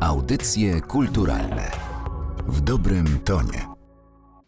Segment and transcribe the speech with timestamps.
[0.00, 1.70] Audycje kulturalne
[2.48, 3.66] w dobrym tonie.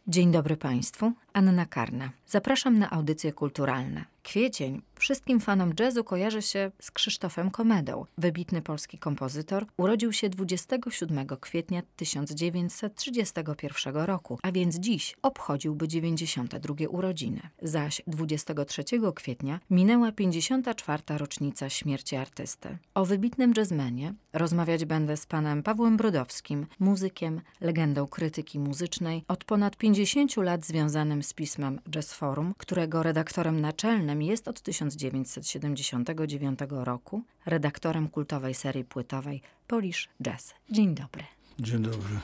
[0.07, 2.11] Dzień dobry Państwu, Anna Karna.
[2.27, 4.05] Zapraszam na audycje kulturalne.
[4.23, 8.05] Kwiecień wszystkim fanom jazzu kojarzy się z Krzysztofem Komedą.
[8.19, 17.41] Wybitny polski kompozytor urodził się 27 kwietnia 1931 roku, a więc dziś obchodziłby 92 urodziny.
[17.63, 18.85] Zaś 23
[19.15, 21.03] kwietnia minęła 54.
[21.09, 22.79] rocznica śmierci artysty.
[22.95, 29.77] O wybitnym jazzmenie rozmawiać będę z panem Pawłem Brodowskim, muzykiem, legendą krytyki muzycznej, od ponad
[29.77, 38.09] 50 lat związanym z pismem Jazz Forum, którego redaktorem naczelnym jest od 1979 roku, redaktorem
[38.09, 40.55] kultowej serii płytowej Polish Jazz.
[40.71, 41.25] Dzień dobry.
[41.59, 42.21] Dzień dobry.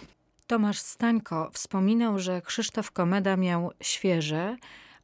[0.46, 4.56] Tomasz Stańko wspominał, że Krzysztof Komeda miał świeże,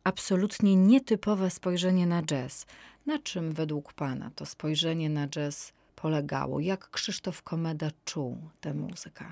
[0.04, 2.66] absolutnie nietypowe spojrzenie na jazz.
[3.06, 6.60] Na czym według pana to spojrzenie na jazz polegało?
[6.60, 9.24] Jak Krzysztof Komeda czuł tę muzykę?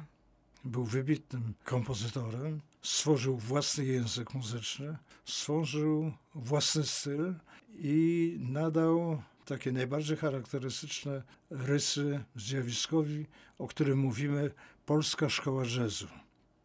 [0.64, 7.34] Był wybitnym kompozytorem, stworzył własny język muzyczny, stworzył własny styl
[7.74, 13.26] i nadał takie najbardziej charakterystyczne rysy zjawiskowi,
[13.58, 14.50] o którym mówimy,
[14.86, 16.21] polska szkoła jazzu.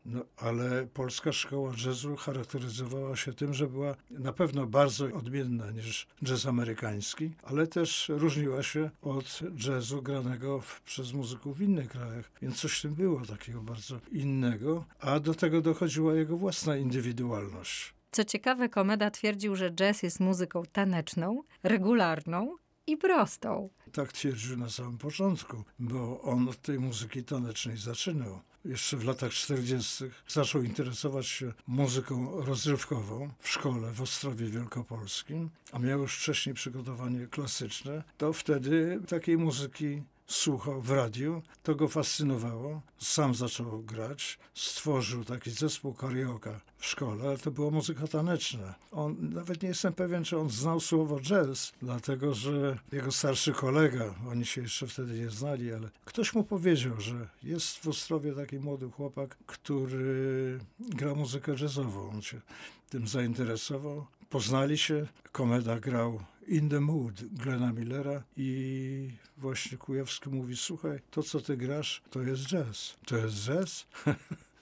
[0.07, 6.07] No, ale polska szkoła jazzu charakteryzowała się tym, że była na pewno bardzo odmienna niż
[6.23, 12.31] jazz amerykański, ale też różniła się od jazzu granego przez muzyków w innych krajach.
[12.41, 17.93] Więc coś w tym było takiego bardzo innego, a do tego dochodziła jego własna indywidualność.
[18.11, 22.55] Co ciekawe, Komeda twierdził, że jazz jest muzyką taneczną, regularną
[22.87, 23.69] i prostą.
[23.91, 28.39] Tak twierdził na samym początku, bo on od tej muzyki tanecznej zaczynał.
[28.65, 30.03] Jeszcze w latach 40.
[30.27, 37.27] zaczął interesować się muzyką rozrywkową w szkole w Ostrowie Wielkopolskim, a miał już wcześniej przygotowanie
[37.27, 38.03] klasyczne.
[38.17, 42.81] To wtedy takiej muzyki słuchał w radiu, to go fascynowało.
[42.97, 48.75] Sam zaczął grać, stworzył taki zespół karaoke w szkole, ale to była muzyka taneczna.
[48.91, 54.15] On, nawet nie jestem pewien, czy on znał słowo jazz, dlatego że jego starszy kolega,
[54.31, 58.59] oni się jeszcze wtedy nie znali, ale ktoś mu powiedział, że jest w Ostrowie taki
[58.59, 62.09] młody chłopak, który gra muzykę jazzową.
[62.09, 62.41] On się
[62.89, 64.05] tym zainteresował.
[64.29, 71.23] Poznali się, Komeda grał In the Mood Glena Millera i właśnie Kujawski mówi, słuchaj, to
[71.23, 72.97] co ty grasz, to jest jazz.
[73.05, 73.85] To jest jazz?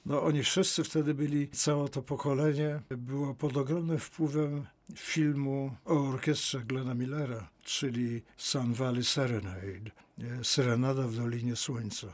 [0.06, 4.66] No oni wszyscy wtedy byli, całe to pokolenie było pod ogromnym wpływem
[4.96, 9.92] filmu o orkiestrze Glena Millera, czyli Sun Valley Serenade,
[10.44, 12.08] Serenada w Dolinie Słońca.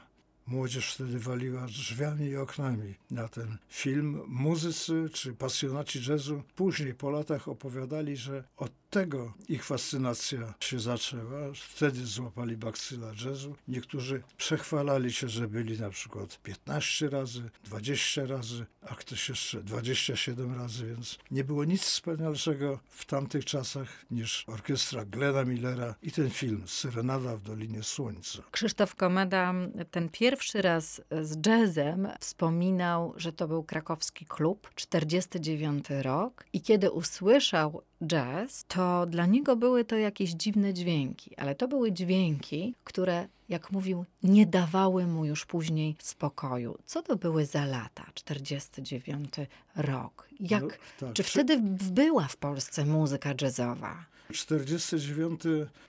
[0.51, 4.21] Młodzież wtedy waliła drzwiami i oknami na ten film.
[4.27, 11.39] Muzycy czy pasjonaci jazzu później po latach opowiadali, że od tego ich fascynacja się zaczęła.
[11.55, 13.55] Wtedy złapali bakcyla jazzu.
[13.67, 20.55] Niektórzy przechwalali się, że byli na przykład 15 razy, 20 razy, a ktoś jeszcze 27
[20.55, 26.29] razy, więc nie było nic wspanialszego w tamtych czasach niż orkiestra Glena Millera i ten
[26.29, 28.39] film Serenada w Dolinie Słońca.
[28.51, 29.53] Krzysztof Komeda
[29.91, 36.45] ten pierwszy raz z jazzem wspominał, że to był krakowski klub, 49 rok.
[36.53, 41.91] I kiedy usłyszał jazz, to dla niego były to jakieś dziwne dźwięki, ale to były
[41.91, 46.77] dźwięki, które, jak mówił, nie dawały mu już później spokoju.
[46.85, 48.05] Co to były za lata?
[48.13, 49.33] 49
[49.75, 50.27] rok.
[50.39, 50.69] Jak, no,
[50.99, 51.13] tak.
[51.13, 51.57] Czy wtedy
[51.91, 54.05] była w Polsce muzyka jazzowa?
[54.33, 55.41] 49,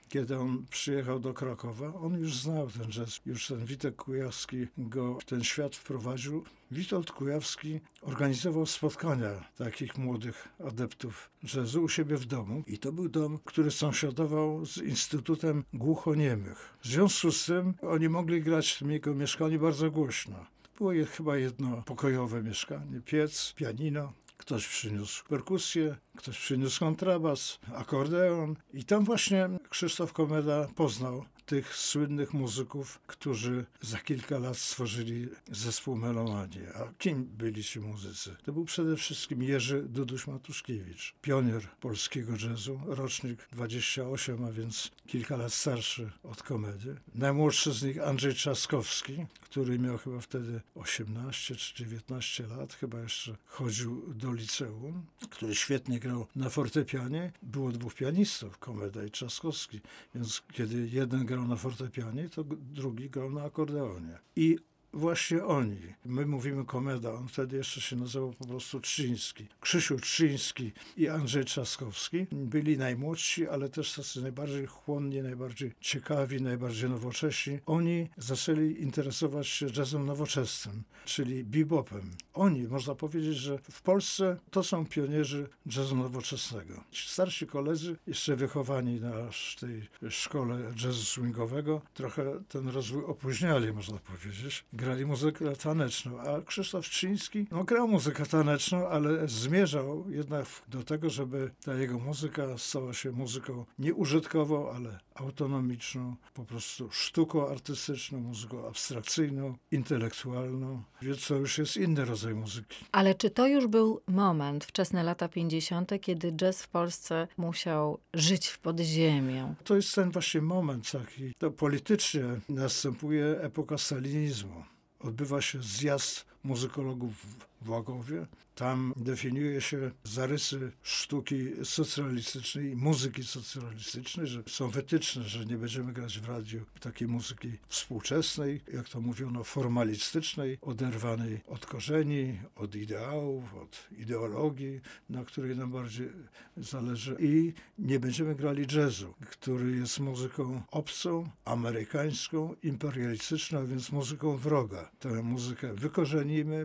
[0.08, 3.20] kiedy on przyjechał do Krakowa, on już znał ten jazz.
[3.26, 6.44] Już ten Witek Kujawski go w ten świat wprowadził.
[6.72, 12.62] Witold Kujawski organizował spotkania takich młodych adeptów jazzu u siebie w domu.
[12.66, 16.76] I to był dom, który sąsiadował z Instytutem Głuchoniemych.
[16.80, 20.46] W związku z tym oni mogli grać w jego mieszkaniu bardzo głośno.
[20.78, 24.12] Było chyba jedno pokojowe mieszkanie, piec, pianino,
[24.42, 32.34] Ktoś przyniósł perkusję, ktoś przyniósł kontrabas, akordeon i tam właśnie Krzysztof Komeda poznał tych słynnych
[32.34, 36.72] muzyków, którzy za kilka lat stworzyli zespół Melomanie.
[36.74, 38.36] A kim byli ci muzycy?
[38.44, 45.36] To był przede wszystkim Jerzy Duduś Matuszkiewicz, pionier polskiego jazzu, rocznik 28, a więc kilka
[45.36, 46.96] lat starszy od komedy.
[47.14, 53.36] Najmłodszy z nich Andrzej Trzaskowski, który miał chyba wtedy 18 czy 19 lat, chyba jeszcze
[53.46, 57.32] chodził do liceum, który świetnie grał na fortepianie.
[57.42, 59.80] Było dwóch pianistów, Komeda i Trzaskowski,
[60.14, 64.18] więc kiedy jeden grał na fortepianie, to drugi grał na akordeonie.
[64.36, 64.58] I
[64.92, 65.80] właśnie oni.
[66.04, 69.46] My mówimy Komeda, on wtedy jeszcze się nazywał po prostu Trzyński.
[69.60, 76.90] Krzysiu Trzyński i Andrzej Trzaskowski byli najmłodsi, ale też tacy najbardziej chłonni, najbardziej ciekawi, najbardziej
[76.90, 77.58] nowocześni.
[77.66, 82.10] Oni zaczęli interesować się jazzem nowoczesnym, czyli bebopem.
[82.34, 86.84] Oni, można powiedzieć, że w Polsce to są pionierzy jazzu nowoczesnego.
[86.90, 89.12] Ci starsi koledzy, jeszcze wychowani na
[89.60, 94.64] tej szkole jazzu swingowego, trochę ten rozwój opóźniali, można powiedzieć.
[94.82, 101.10] Grali muzykę taneczną, a Krzysztof Trzyński no, grał muzykę taneczną, ale zmierzał jednak do tego,
[101.10, 108.68] żeby ta jego muzyka stała się muzyką nieużytkową, ale autonomiczną, po prostu sztuką artystyczną, muzyką
[108.68, 112.84] abstrakcyjną, intelektualną, więc to już jest inny rodzaj muzyki.
[112.92, 118.48] Ale czy to już był moment, wczesne lata 50., kiedy jazz w Polsce musiał żyć
[118.48, 119.54] w podziemiu?
[119.64, 121.32] To jest ten właśnie moment taki.
[121.38, 124.64] To politycznie następuje epoka stalinizmu.
[125.00, 127.26] Odbywa się zjazd muzykologów
[127.62, 128.26] w Łagowie.
[128.54, 136.20] Tam definiuje się zarysy sztuki socjalistycznej muzyki socjalistycznej, że są wytyczne, że nie będziemy grać
[136.20, 143.88] w radiu takiej muzyki współczesnej, jak to mówiono, formalistycznej, oderwanej od korzeni, od ideałów, od
[143.98, 146.08] ideologii, na której nam bardziej
[146.56, 147.16] zależy.
[147.20, 154.90] I nie będziemy grali jazzu, który jest muzyką obcą, amerykańską, imperialistyczną, a więc muzyką wroga.
[155.00, 155.74] Tę muzykę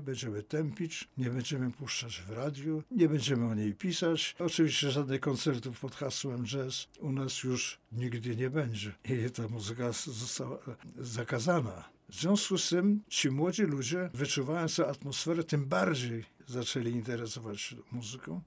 [0.02, 4.36] będziemy tępić, nie będziemy puszczać w radiu, nie będziemy o niej pisać.
[4.40, 8.92] Oczywiście żadnych koncertów pod hasłem jazz u nas już nigdy nie będzie.
[9.06, 10.58] I ta muzyka została
[10.98, 11.90] zakazana.
[12.10, 17.76] W związku z tym ci młodzi ludzie, wyczuwając tę atmosferę, tym bardziej zaczęli interesować się
[17.92, 18.42] muzyką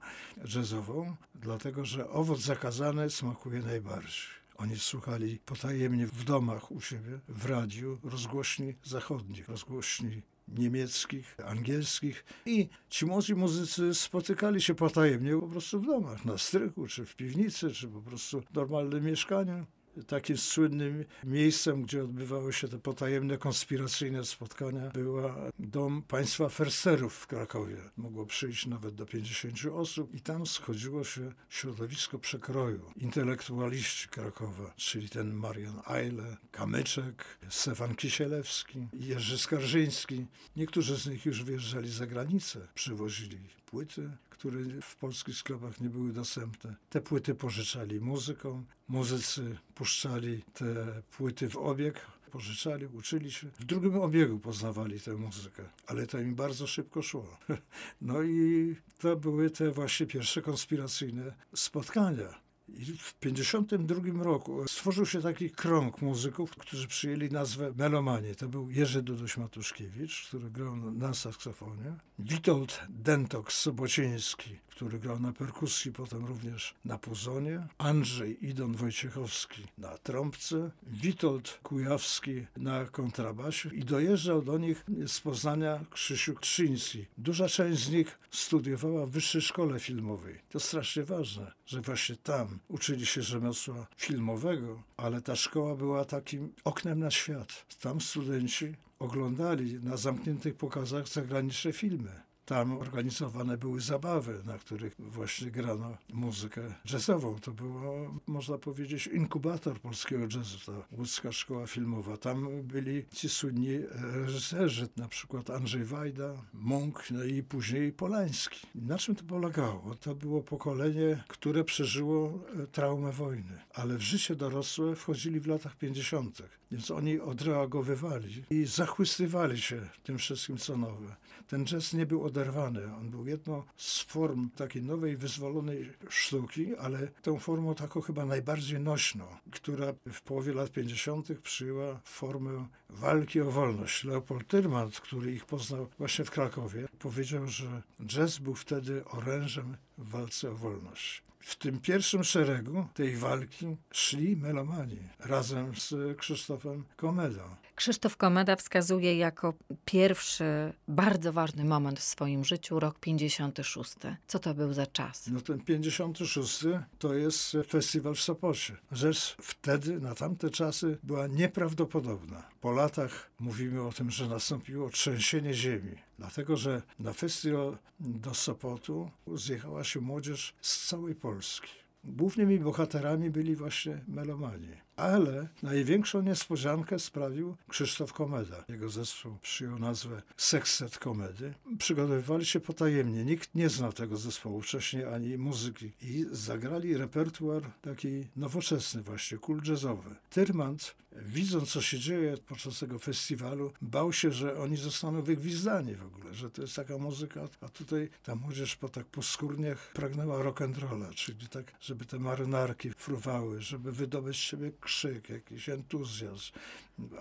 [0.54, 4.40] jazzową, dlatego że owoc zakazany smakuje najbardziej.
[4.56, 10.22] Oni słuchali potajemnie w domach u siebie, w radiu, rozgłośni zachodnich, rozgłośni
[10.58, 12.24] niemieckich, angielskich.
[12.46, 17.16] I ci młodzi muzycy spotykali się potajemnie po prostu w domach, na strychu, czy w
[17.16, 19.66] piwnicy, czy po prostu w normalnym mieszkaniu
[20.06, 27.26] takim słynnym miejscem, gdzie odbywały się te potajemne, konspiracyjne spotkania, była dom państwa Ferserów w
[27.26, 27.76] Krakowie.
[27.96, 32.92] Mogło przyjść nawet do 50 osób i tam schodziło się środowisko przekroju.
[32.96, 40.26] Intelektualiści Krakowa, czyli ten Marian Eile, Kamyczek, Stefan Kisielewski, Jerzy Skarżyński.
[40.56, 44.10] Niektórzy z nich już wyjeżdżali za granicę, przywozili płyty,
[44.40, 46.74] które w polskich sklepach nie były dostępne.
[46.90, 53.46] Te płyty pożyczali muzykom, muzycy puszczali te płyty w obieg, pożyczali, uczyli się.
[53.58, 57.38] W drugim obiegu poznawali tę muzykę, ale to im bardzo szybko szło.
[58.00, 62.49] No i to były te właśnie pierwsze konspiracyjne spotkania.
[62.74, 68.34] I w 1952 roku stworzył się taki krąg muzyków, którzy przyjęli nazwę Melomanie.
[68.34, 76.24] To był Jerzy Duduś-Matuszkiewicz, który grał na saksofonie, Witold Dentok-Sobociński, który grał na perkusji, potem
[76.24, 84.58] również na puzonie, Andrzej Idon Wojciechowski na trąbce, Witold Kujawski na kontrabasie i dojeżdżał do
[84.58, 87.06] nich z Poznania Krzysiu Krzyński.
[87.18, 90.38] Duża część z nich studiowała w Wyższej Szkole Filmowej.
[90.48, 96.52] To strasznie ważne, że właśnie tam uczyli się rzemiosła filmowego, ale ta szkoła była takim
[96.64, 97.66] oknem na świat.
[97.80, 102.29] Tam studenci oglądali na zamkniętych pokazach zagraniczne filmy.
[102.50, 107.38] Tam organizowane były zabawy, na których właśnie grano muzykę jazzową.
[107.38, 112.16] To było, można powiedzieć, inkubator polskiego jazzu, ta łódzka szkoła filmowa.
[112.16, 118.66] Tam byli ci słynni reżyserzy, na przykład Andrzej Wajda, Munk, no i później Polański.
[118.74, 119.94] Na czym to polegało?
[120.00, 125.76] To było pokolenie, które przeżyło e, traumę wojny, ale w życie dorosłe wchodzili w latach
[125.76, 131.16] 50., więc oni odreagowywali i zachwystywali się tym wszystkim, co nowe.
[131.48, 132.94] Ten jazz nie był oderwany.
[132.96, 138.80] On był jedną z form takiej nowej, wyzwolonej sztuki, ale tą formą taką chyba najbardziej
[138.80, 141.40] nośną, która w połowie lat 50.
[141.42, 144.04] przyjęła formę walki o wolność.
[144.04, 150.10] Leopold Tyrmand, który ich poznał właśnie w Krakowie, powiedział, że jazz był wtedy orężem w
[150.10, 151.22] walce o wolność.
[151.40, 157.42] W tym pierwszym szeregu tej walki szli melomani razem z Krzysztofem Komedą.
[157.80, 160.44] Krzysztof Komeda wskazuje jako pierwszy
[160.88, 163.94] bardzo ważny moment w swoim życiu rok 56.
[164.26, 165.26] Co to był za czas?
[165.26, 166.64] No ten 56
[166.98, 168.76] to jest festiwal w Sopocie.
[168.92, 172.48] Rzecz wtedy, na tamte czasy, była nieprawdopodobna.
[172.60, 175.96] Po latach mówimy o tym, że nastąpiło trzęsienie ziemi.
[176.18, 181.68] Dlatego, że na festiwal do Sopotu zjechała się młodzież z całej Polski.
[182.04, 184.68] Głównymi bohaterami byli właśnie melomani.
[185.00, 188.64] Ale największą niespodziankę sprawił Krzysztof Komeda.
[188.68, 191.54] Jego zespół przyjął nazwę Sextet Komedy.
[191.78, 193.24] Przygotowywali się potajemnie.
[193.24, 195.92] Nikt nie znał tego zespołu wcześniej, ani muzyki.
[196.02, 200.14] I zagrali repertuar taki nowoczesny właśnie, cool jazzowy.
[200.30, 206.04] Tyrmand widząc, co się dzieje podczas tego festiwalu, bał się, że oni zostaną wygwizdani w
[206.04, 210.44] ogóle, że to jest taka muzyka, a tutaj ta młodzież po tak po skórniach pragnęła
[210.44, 216.52] rock'n'rolla, czyli tak, żeby te marynarki fruwały, żeby wydobyć z siebie krzyk, jakiś entuzjazm.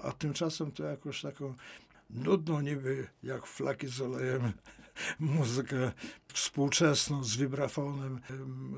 [0.03, 1.55] A tymczasem to jakoś taką
[2.09, 4.51] nudną niby, jak flaki z olejem,
[5.19, 5.91] muzykę
[6.33, 8.19] współczesną z vibrafonem,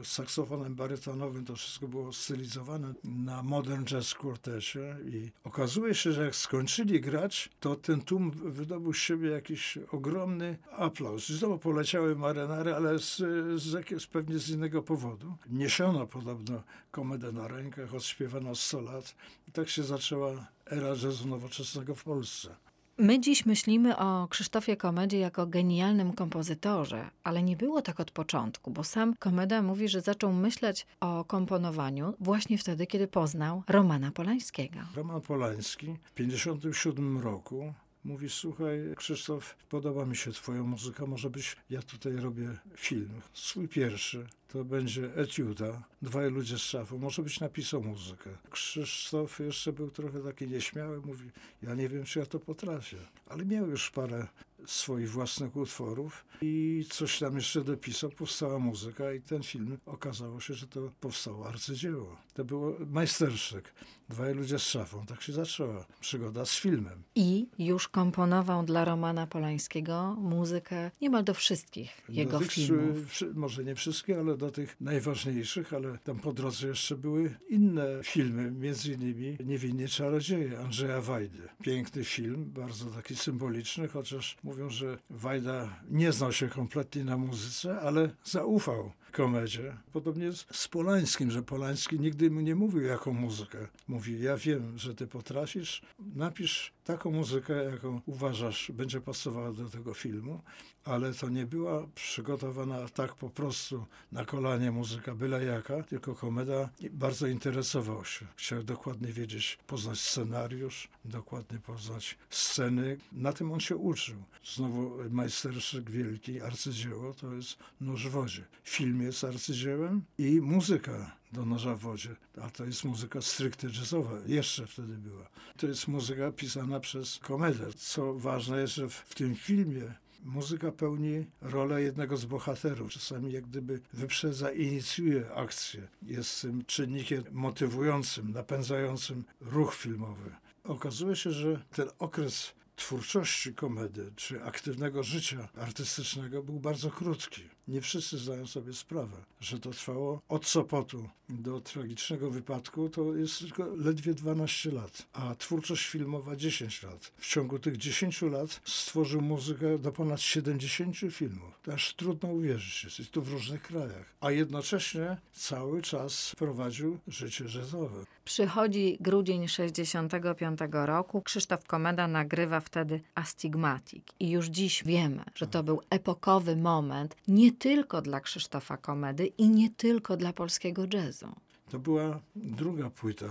[0.03, 1.45] z saksofonem barytonowym.
[1.45, 7.49] To wszystko było stylizowane na modern jazz quartecie i okazuje się, że jak skończyli grać,
[7.59, 11.29] to ten tłum wydobył z siebie jakiś ogromny aplauz.
[11.29, 13.17] Znowu poleciały marynary, ale z,
[13.61, 15.37] z, z pewnie z innego powodu.
[15.49, 19.15] Niesiono podobno komedę na rękach, odśpiewano 100 lat
[19.47, 22.55] i tak się zaczęła era jazzu nowoczesnego w Polsce.
[23.01, 28.71] My dziś myślimy o Krzysztofie Komedzie jako genialnym kompozytorze, ale nie było tak od początku,
[28.71, 34.79] bo sam Komeda mówi, że zaczął myśleć o komponowaniu właśnie wtedy, kiedy poznał Romana Polańskiego.
[34.95, 41.55] Roman Polański w 1957 roku mówi, słuchaj Krzysztof, podoba mi się twoja muzyka, może być,
[41.69, 47.39] ja tutaj robię film, swój pierwszy, to będzie etiuda, dwaj ludzie z szafą, może być
[47.39, 48.29] napisał muzykę.
[48.49, 51.29] Krzysztof jeszcze był trochę taki nieśmiały, mówi,
[51.61, 54.27] ja nie wiem, czy ja to potrafię, ale miał już parę
[54.65, 60.53] swoich własnych utworów i coś tam jeszcze dopisał, powstała muzyka i ten film okazało się,
[60.53, 62.17] że to powstało arcydzieło.
[62.33, 63.73] To było majstersztyk.
[64.09, 65.05] Dwaj ludzie z szafą.
[65.05, 67.03] Tak się zaczęła przygoda z filmem.
[67.15, 72.97] I już komponował dla Romana Polańskiego muzykę niemal do wszystkich jego do tych, filmów.
[73.33, 78.51] Może nie wszystkie, ale do tych najważniejszych, ale tam po drodze jeszcze były inne filmy,
[78.51, 81.49] między innymi Niewinnie Czarodzieje Andrzeja Wajdy.
[81.63, 87.79] Piękny film, bardzo taki symboliczny, chociaż mówią, że Wajda nie znał się kompletnie na muzyce,
[87.79, 89.77] ale zaufał komedzie.
[89.93, 93.57] Podobnie z Polańskim, że Polański nigdy mu nie mówił, jaką muzykę.
[93.87, 95.81] Mówi, ja wiem, że ty potrafisz,
[96.15, 100.41] napisz taką muzykę, jaką uważasz będzie pasowała do tego filmu,
[100.83, 106.69] ale to nie była przygotowana tak po prostu na kolanie muzyka byle jaka, tylko komeda
[106.91, 108.25] bardzo interesował się.
[108.35, 112.97] Chciał dokładnie wiedzieć, poznać scenariusz, dokładnie poznać sceny.
[113.11, 114.15] Na tym on się uczył.
[114.43, 118.45] Znowu majsterszyk wielki, arcydzieło, to jest Nóż w wodzie.
[118.63, 122.15] Film jest arcydziełem i muzyka do noża w wodzie.
[122.41, 124.17] A to jest muzyka stricte jazzowa.
[124.25, 125.29] Jeszcze wtedy była.
[125.57, 127.73] To jest muzyka pisana przez komedę.
[127.73, 132.91] Co ważne jest, że w, tym filmie muzyka pełni rolę jednego z bohaterów.
[132.91, 135.87] Czasami jak gdyby wyprzedza, inicjuje akcję.
[136.01, 140.35] Jest tym czynnikiem motywującym, napędzającym ruch filmowy.
[140.63, 147.41] Okazuje się, że ten okres twórczości komedy czy aktywnego życia artystycznego był bardzo krótki.
[147.71, 153.39] Nie wszyscy zdają sobie sprawę, że to trwało od Sopotu do tragicznego wypadku, to jest
[153.39, 157.11] tylko ledwie 12 lat, a twórczość filmowa 10 lat.
[157.17, 161.59] W ciągu tych 10 lat stworzył muzykę do ponad 70 filmów.
[161.63, 164.05] To aż trudno uwierzyć, jest to w różnych krajach.
[164.21, 168.05] A jednocześnie cały czas prowadził życie jazzowe.
[168.25, 175.63] Przychodzi grudzień 65 roku, Krzysztof Komeda nagrywa wtedy Astigmatic i już dziś wiemy, że to
[175.63, 181.35] był epokowy moment, nie tylko dla Krzysztofa Komedy i nie tylko dla polskiego jazzu.
[181.69, 183.25] To była druga płyta.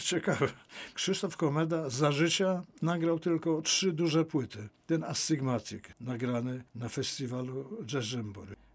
[0.00, 0.48] Ciekawe.
[0.94, 4.68] Krzysztof Komeda za życia nagrał tylko trzy duże płyty.
[4.86, 8.06] Ten Astigmatic, nagrany na festiwalu Jazz.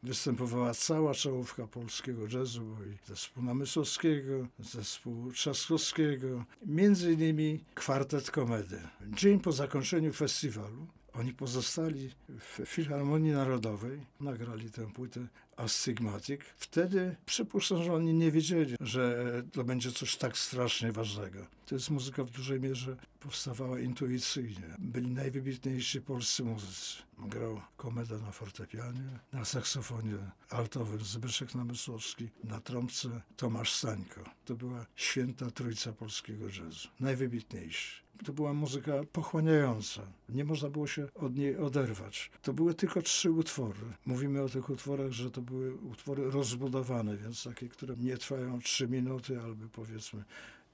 [0.03, 8.82] Występowała cała czołówka polskiego jazzu, bo i zespół Namysłowskiego, zespół Trzaskowskiego, między innymi kwartet komedy.
[9.08, 10.88] Dzień po zakończeniu festiwalu
[11.22, 16.42] oni pozostali w Filharmonii Narodowej, nagrali tę płytę Astigmatic.
[16.58, 21.40] Wtedy przypuszczam, że oni nie wiedzieli, że to będzie coś tak strasznie ważnego.
[21.66, 24.75] To jest muzyka w dużej mierze powstawała intuicyjnie.
[24.80, 26.98] Byli najwybitniejsi polscy muzycy.
[27.20, 30.18] Grał komeda na fortepianie, na saksofonie
[30.50, 34.24] altowym Zbyszek Namysłowski, na trąbce Tomasz Stańko.
[34.46, 36.90] To była święta trójca polskiego jazzu.
[37.00, 38.01] Najwybitniejsi.
[38.25, 40.01] To była muzyka pochłaniająca.
[40.30, 42.32] Nie można było się od niej oderwać.
[42.42, 43.80] To były tylko trzy utwory.
[44.06, 48.88] Mówimy o tych utworach, że to były utwory rozbudowane, więc takie, które nie trwają trzy
[48.88, 50.24] minuty albo powiedzmy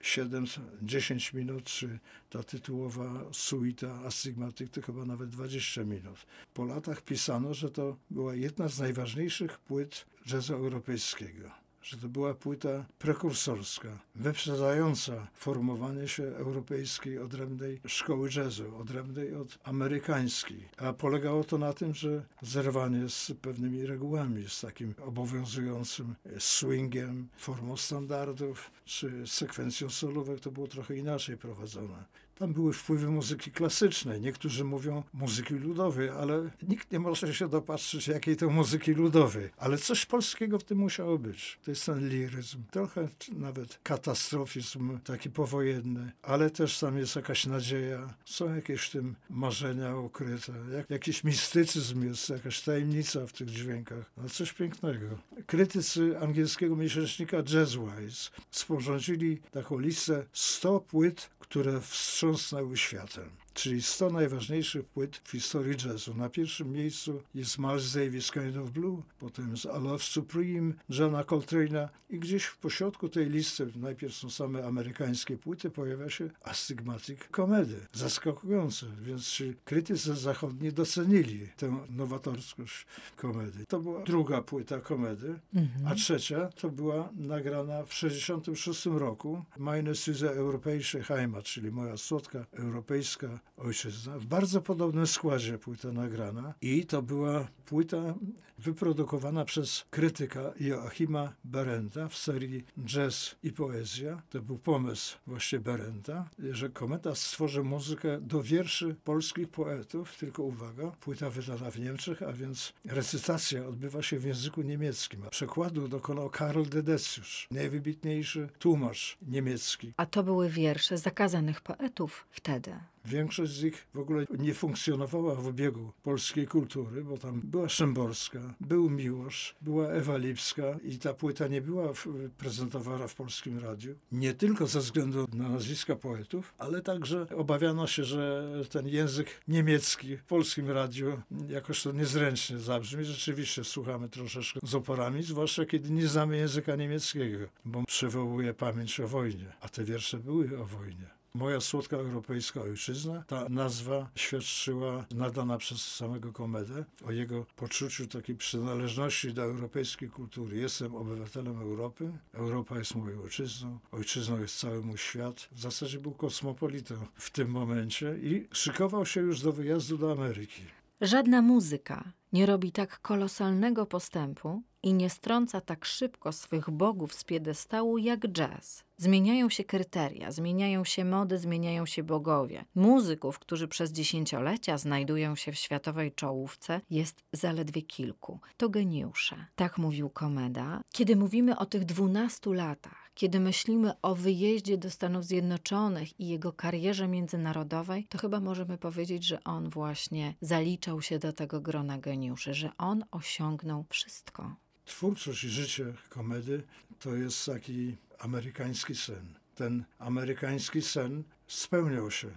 [0.01, 1.99] 7-10 minut, czy
[2.29, 6.25] ta tytułowa suita Astigmatic to chyba nawet 20 minut.
[6.53, 11.66] Po latach pisano, że to była jedna z najważniejszych płyt jazzu europejskiego.
[11.81, 20.69] Że to była płyta prekursorska, wyprzedzająca formowanie się europejskiej odrębnej szkoły jazzu, odrębnej od amerykańskiej.
[20.77, 27.77] A polegało to na tym, że zerwanie z pewnymi regułami, z takim obowiązującym swingiem, formą
[27.77, 32.03] standardów czy sekwencją solówek, to było trochę inaczej prowadzone.
[32.39, 34.21] Tam były wpływy muzyki klasycznej.
[34.21, 39.49] Niektórzy mówią muzyki ludowej, ale nikt nie może się dopatrzyć jakiej to muzyki ludowej.
[39.57, 41.59] Ale coś polskiego w tym musiało być.
[41.65, 48.13] To jest ten liryzm, trochę nawet katastrofizm taki powojenny, ale też tam jest jakaś nadzieja.
[48.25, 50.53] Są jakieś w tym marzenia ukryte.
[50.73, 54.11] Jak, jakiś mistycyzm jest, jakaś tajemnica w tych dźwiękach.
[54.17, 55.07] No coś pięknego.
[55.45, 64.85] Krytycy angielskiego miesięcznika Jazzwise sporządzili taką listę 100 płyt, które wstrząsnęły światem czyli 100 najważniejszych
[64.85, 66.13] płyt w historii jazzu.
[66.13, 71.23] Na pierwszym miejscu jest Miles Davis Kind of Blue, potem jest I Love Supreme, Johna
[71.23, 77.19] Coltrane'a i gdzieś w pośrodku tej listy, najpierw są same amerykańskie płyty, pojawia się Astigmatic
[77.31, 77.75] Comedy.
[77.93, 82.85] Zaskakujące, więc krytycy zachodni docenili tę nowatorskość
[83.15, 83.65] komedy.
[83.67, 85.87] To była druga płyta komedy, mhm.
[85.87, 92.45] a trzecia to była nagrana w 1966 roku Meine Süße Europäische Heimat, czyli moja słodka
[92.51, 98.13] europejska ojczyzna w bardzo podobnym składzie płyta nagrana i to była płyta
[98.57, 104.21] wyprodukowana przez krytyka Joachima Berenda w serii Jazz i Poezja.
[104.29, 110.91] To był pomysł właśnie Berenda, że kometa stworzy muzykę do wierszy polskich poetów, tylko uwaga,
[110.91, 115.23] płyta wydana w Niemczech, a więc recytacja odbywa się w języku niemieckim.
[115.25, 119.93] A przekładu dokonał Karl Dedecius, najwybitniejszy tłumacz niemiecki.
[119.97, 122.71] A to były wiersze zakazanych poetów wtedy.
[123.07, 128.39] Większość z nich w ogóle nie funkcjonowała w obiegu polskiej kultury, bo tam była Szymborska,
[128.61, 131.93] był Miłosz, była Ewa Lipska i ta płyta nie była
[132.37, 133.95] prezentowana w polskim radiu.
[134.11, 140.17] Nie tylko ze względu na nazwiska poetów, ale także obawiano się, że ten język niemiecki
[140.17, 143.05] w polskim radiu jakoś to niezręcznie zabrzmi.
[143.05, 149.07] Rzeczywiście słuchamy troszeczkę z oporami, zwłaszcza kiedy nie znamy języka niemieckiego, bo przywołuje pamięć o
[149.07, 151.16] wojnie, a te wiersze były o wojnie.
[151.37, 153.23] Moja słodka europejska ojczyzna.
[153.27, 160.57] Ta nazwa świadczyła, nadana przez samego Komedę, o jego poczuciu takiej przynależności do europejskiej kultury.
[160.57, 165.49] Jestem obywatelem Europy, Europa jest moją ojczyzną, ojczyzną jest cały mój świat.
[165.51, 170.61] W zasadzie był kosmopolitą w tym momencie i szykował się już do wyjazdu do Ameryki.
[171.01, 177.23] Żadna muzyka nie robi tak kolosalnego postępu i nie strąca tak szybko swych bogów z
[177.23, 178.83] piedestału jak jazz.
[178.97, 182.65] Zmieniają się kryteria, zmieniają się mody, zmieniają się bogowie.
[182.75, 188.39] Muzyków, którzy przez dziesięciolecia znajdują się w światowej czołówce, jest zaledwie kilku.
[188.57, 189.45] To geniusze.
[189.55, 190.81] Tak mówił Komeda.
[190.93, 196.53] Kiedy mówimy o tych dwunastu latach, kiedy myślimy o wyjeździe do Stanów Zjednoczonych i jego
[196.53, 202.53] karierze międzynarodowej, to chyba możemy powiedzieć, że on właśnie zaliczał się do tego grona geniuszy,
[202.53, 204.55] że on osiągnął wszystko.
[204.87, 206.63] Twórczość i życie komedy
[206.99, 209.33] to jest taki amerykański sen.
[209.55, 212.27] Ten amerykański sen spełniał się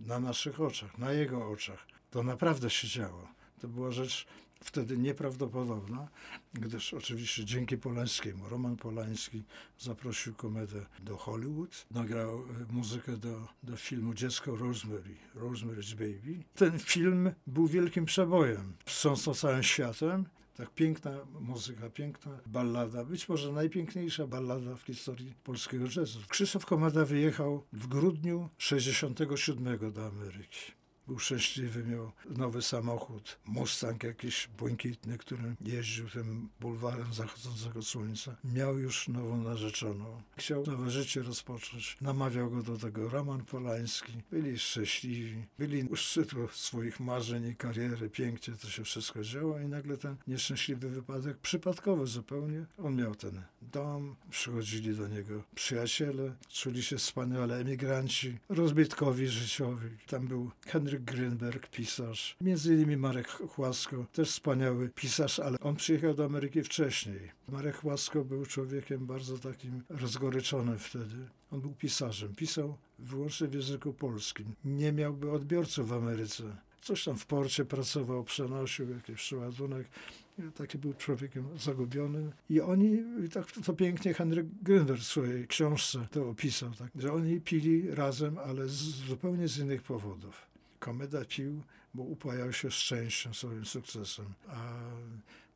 [0.00, 1.86] na naszych oczach, na jego oczach.
[2.10, 3.28] To naprawdę się działo.
[3.60, 4.26] To była rzecz
[4.64, 6.08] wtedy nieprawdopodobna,
[6.54, 9.42] gdyż oczywiście dzięki Polańskiemu, Roman Polański
[9.78, 16.44] zaprosił komedę do Hollywood, nagrał e, muzykę do, do filmu Dziecko Rosemary, Rosemary's Baby.
[16.54, 20.24] Ten film był wielkim przebojem, wstrząsnął całym światem
[20.58, 26.18] tak piękna muzyka, piękna ballada, być może najpiękniejsza ballada w historii polskiego jazzu.
[26.28, 30.77] Krzysztof Komada wyjechał w grudniu 67 do Ameryki.
[31.08, 38.36] Był szczęśliwy, miał nowy samochód, Mustang jakiś błękitny, którym jeździł tym bulwarem zachodzącego słońca.
[38.44, 40.22] Miał już nową narzeczoną.
[40.36, 41.96] Chciał nowe życie rozpocząć.
[42.00, 44.12] Namawiał go do tego Roman Polański.
[44.30, 48.10] Byli szczęśliwi, byli u szczytu swoich marzeń i kariery.
[48.10, 53.42] Pięknie to się wszystko działo i nagle ten nieszczęśliwy wypadek, przypadkowy zupełnie, on miał ten
[53.62, 59.88] dom, przychodzili do niego przyjaciele, czuli się wspaniale emigranci, rozbitkowi życiowi.
[60.06, 62.36] Tam był Henry Grünberg, pisarz.
[62.40, 67.30] Między innymi Marek Chłasko, też wspaniały pisarz, ale on przyjechał do Ameryki wcześniej.
[67.48, 71.16] Marek Chłasko był człowiekiem bardzo takim rozgoryczonym wtedy.
[71.50, 74.46] On był pisarzem, pisał wyłącznie w języku polskim.
[74.64, 76.56] Nie miałby odbiorców w Ameryce.
[76.82, 79.88] Coś tam w porcie pracował, przenosił jakiś przeładunek.
[80.54, 82.32] Taki był człowiekiem zagubionym.
[82.50, 87.40] I oni, tak to pięknie Henryk Grünberg w swojej książce to opisał, tak, że oni
[87.40, 88.72] pili razem, ale z,
[89.08, 90.46] zupełnie z innych powodów.
[90.78, 91.62] Komeda pił,
[91.94, 94.34] bo upajał się szczęściem, swoim sukcesem.
[94.48, 94.80] A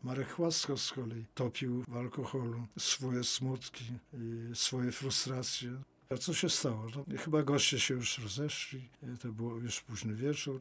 [0.02, 3.84] Marek Chłasko z kolei topił w alkoholu swoje smutki,
[4.54, 5.70] swoje frustracje.
[6.10, 6.86] A co się stało?
[6.96, 8.88] No, chyba goście się już rozeszli,
[9.20, 10.60] to było już późny wieczór.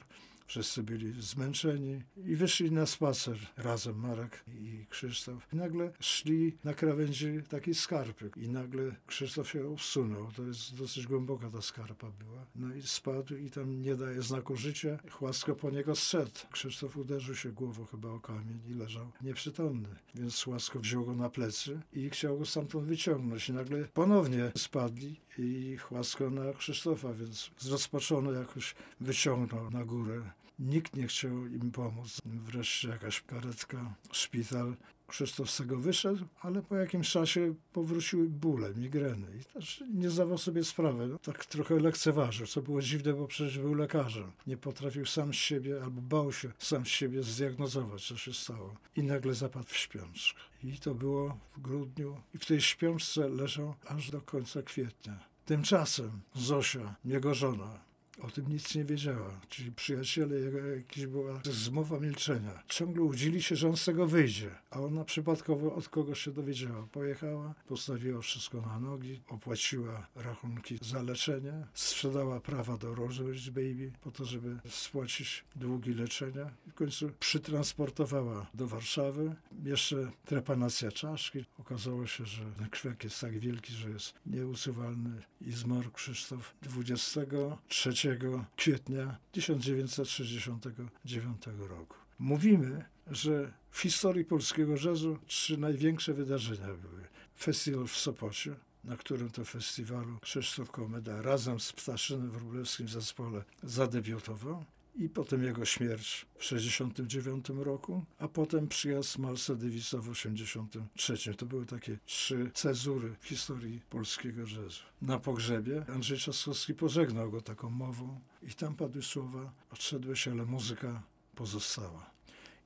[0.51, 5.47] Wszyscy byli zmęczeni i wyszli na spacer razem, Marek i Krzysztof.
[5.53, 10.31] I nagle szli na krawędzi takiej skarpy i nagle Krzysztof się obsunął.
[10.35, 12.45] To jest dosyć głęboka ta skarpa była.
[12.55, 14.99] No i spadł i tam nie daje znaku życia.
[15.11, 16.39] Chłasko po niego zszedł.
[16.51, 19.89] Krzysztof uderzył się głową chyba o kamień i leżał nieprzytomny.
[20.15, 23.49] Więc Chłasko wziął go na plecy i chciał go stamtąd wyciągnąć.
[23.49, 30.95] I nagle ponownie spadli i Chłasko na Krzysztofa, więc zrozpaczony jakoś wyciągnął na górę Nikt
[30.95, 32.21] nie chciał im pomóc.
[32.25, 34.75] Wreszcie jakaś karetka, szpital.
[35.07, 40.37] Krzysztof z tego wyszedł, ale po jakimś czasie powróciły bóle, migreny i też nie zdawał
[40.37, 41.07] sobie sprawy.
[41.07, 44.31] No, tak trochę lekceważył, co było dziwne, bo przecież był lekarzem.
[44.47, 48.75] Nie potrafił sam siebie albo bał się sam siebie zdiagnozować, co się stało.
[48.95, 50.39] I nagle zapadł w śpiączkę.
[50.63, 55.19] I to było w grudniu i w tej śpiączce leżał aż do końca kwietnia.
[55.45, 57.79] Tymczasem Zosia, jego żona,
[58.21, 59.41] o tym nic nie wiedziała.
[59.49, 60.39] Czyli przyjaciele,
[60.77, 62.63] jakaś była zmowa milczenia.
[62.67, 66.87] Ciągle łudzili się, że on z tego wyjdzie, a ona przypadkowo od kogoś się dowiedziała.
[66.91, 74.11] Pojechała, postawiła wszystko na nogi, opłaciła rachunki za leczenie, sprzedała prawa do Rosewich Baby po
[74.11, 76.51] to, żeby spłacić długi leczenia.
[76.67, 79.35] W końcu przytransportowała do Warszawy.
[79.63, 81.45] Jeszcze trepanacja czaszki.
[81.59, 82.43] Okazało się, że
[82.83, 88.10] ten jest tak wielki, że jest nieusuwalny i zmarł Krzysztof 23
[88.55, 91.95] kwietnia 1969 roku.
[92.19, 97.07] Mówimy, że w historii polskiego jazzu trzy największe wydarzenia były.
[97.39, 103.43] Festiwal w Sopocie, na którym to festiwalu Krzysztof Komeda razem z Ptaszynem Wróblewskim w zespole
[103.63, 111.35] zadebiutował i potem jego śmierć w 1969 roku, a potem przyjazd Malsa Davisa w 1983.
[111.35, 114.83] To były takie trzy cezury w historii polskiego jazzu.
[115.01, 121.03] Na pogrzebie Andrzej Trzaskowski pożegnał go taką mową i tam padły słowa odszedłeś, ale muzyka
[121.35, 122.11] pozostała.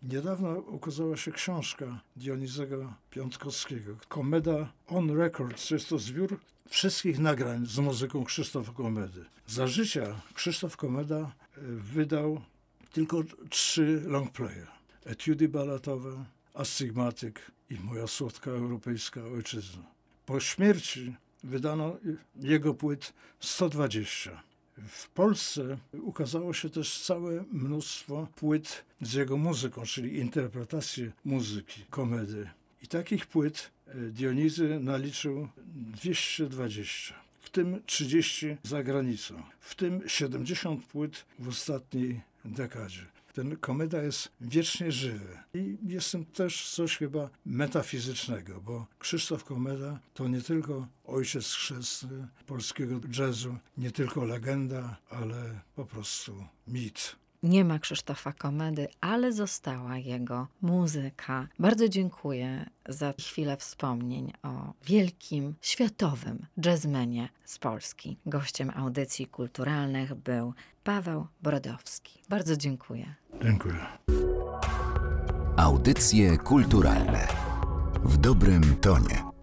[0.03, 5.69] Niedawno ukazała się książka Dionizego Piątkowskiego, Komeda on Records.
[5.71, 9.25] Jest to zbiór wszystkich nagrań z muzyką Krzysztofa Komedy.
[9.47, 12.41] Za życia Krzysztof Komeda e, wydał
[12.91, 14.67] tylko trzy longplaye.
[15.05, 19.83] Etiudy balatowe, Astygmatyk i Moja słodka europejska ojczyzna.
[20.25, 21.97] Po śmierci wydano
[22.35, 24.43] jego płyt 120.
[24.87, 32.49] W Polsce ukazało się też całe mnóstwo płyt z jego muzyką, czyli interpretacje muzyki, komedy.
[32.83, 40.85] I takich płyt e, Dionizy naliczył 220, w tym 30 za granicą, w tym 70
[40.85, 43.05] płyt w ostatniej dekadzie.
[43.35, 45.37] Ten komeda jest wiecznie żywy.
[45.53, 52.27] I jest tym też coś chyba metafizycznego, bo Krzysztof Komeda to nie tylko ojciec chrzestny
[52.47, 57.15] polskiego jazzu, nie tylko legenda, ale po prostu mit.
[57.43, 61.47] Nie ma Krzysztofa Komedy, ale została jego muzyka.
[61.59, 68.17] Bardzo dziękuję za chwilę wspomnień o wielkim, światowym jazzmenie z Polski.
[68.25, 72.21] Gościem audycji kulturalnych był Paweł Brodowski.
[72.29, 73.15] Bardzo dziękuję.
[73.43, 73.85] Dziękuję.
[75.57, 77.27] Audycje kulturalne
[78.03, 79.34] w dobrym tonie.